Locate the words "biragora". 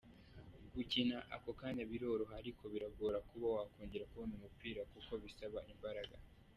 2.73-3.17